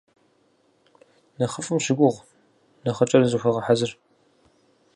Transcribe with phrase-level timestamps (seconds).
[1.37, 2.19] Нэхъыфӏым щыгугъ,
[2.83, 3.91] нэхъыкӏэм зыхуэгъэхьэзыр.